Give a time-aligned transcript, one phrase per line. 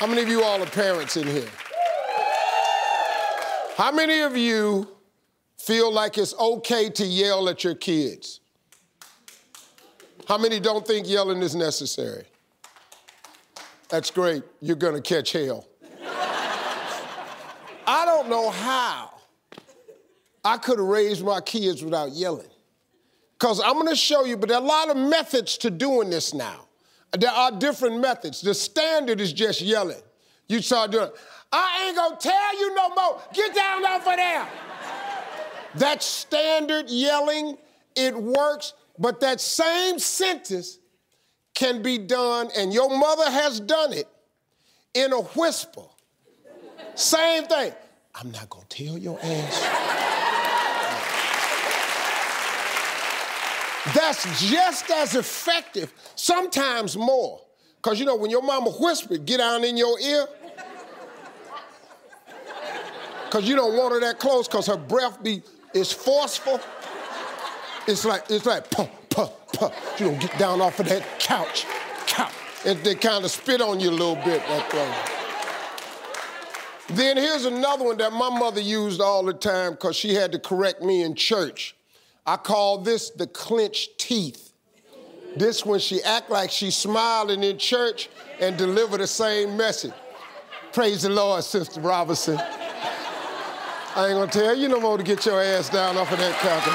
[0.00, 1.50] How many of you all are parents in here?
[3.76, 4.88] How many of you
[5.58, 8.40] feel like it's okay to yell at your kids?
[10.26, 12.24] How many don't think yelling is necessary?
[13.90, 14.42] That's great.
[14.62, 15.66] You're going to catch hell.
[17.86, 19.12] I don't know how
[20.42, 22.48] I could have raised my kids without yelling.
[23.38, 26.08] Because I'm going to show you, but there are a lot of methods to doing
[26.08, 26.68] this now.
[27.18, 28.40] There are different methods.
[28.40, 30.00] The standard is just yelling.
[30.48, 31.10] You start doing,
[31.52, 33.20] I ain't to tell you no more.
[33.32, 34.48] Get down of there.
[35.76, 37.56] That standard yelling,
[37.94, 40.78] it works, but that same sentence
[41.54, 44.08] can be done, and your mother has done it
[44.94, 45.82] in a whisper.
[46.94, 47.72] Same thing.
[48.14, 50.09] I'm not gonna tell your ass.
[53.94, 57.40] That's just as effective, sometimes more.
[57.76, 60.26] Because you know, when your mama whispered, get down in your ear,
[63.24, 65.42] because you don't want her that close because her breath be
[65.72, 66.60] is forceful.
[67.86, 69.70] It's like, it's like, puh, puh, puh.
[69.98, 71.64] You don't get down off of that couch,
[72.06, 72.32] couch.
[72.66, 75.16] And they kind of spit on you a little bit, that.
[76.90, 80.38] Then here's another one that my mother used all the time because she had to
[80.38, 81.76] correct me in church.
[82.26, 84.52] I call this the clenched teeth.
[85.36, 88.08] This when she act like she's smiling in church
[88.40, 89.92] and deliver the same message.
[90.72, 92.38] Praise the Lord, Sister Robinson.
[92.38, 96.34] I ain't gonna tell you no more to get your ass down off of that
[96.38, 96.66] couch.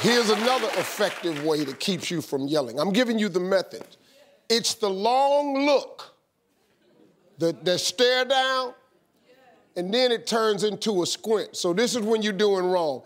[0.00, 2.80] Here's another effective way that keeps you from yelling.
[2.80, 3.84] I'm giving you the method.
[4.48, 6.09] It's the long look,
[7.40, 8.74] the, stare down,
[9.76, 11.56] and then it turns into a squint.
[11.56, 13.02] So this is when you're doing wrong.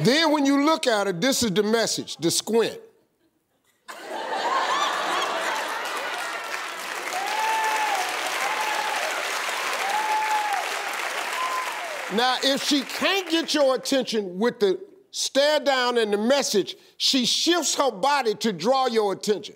[0.00, 2.78] then when you look at it, this is the message, the squint.
[12.14, 14.78] Now, if she can't get your attention with the
[15.16, 19.54] stare down in the message, she shifts her body to draw your attention.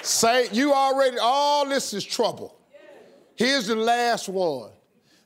[0.00, 2.56] Say, you already, all this is trouble.
[3.36, 4.70] Here's the last one.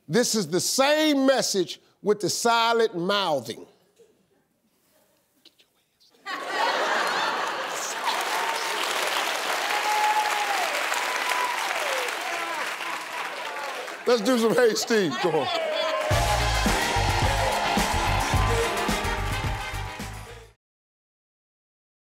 [0.09, 3.65] This is the same message with the silent mouthing.
[14.07, 15.15] Let's do some hey Steve.
[15.23, 15.74] Go on.